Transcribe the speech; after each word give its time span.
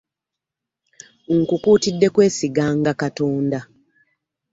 Nkukuutidde 1.35 2.07
kwesiga 2.13 2.65
nga 2.77 2.93
Katonda. 3.01 3.59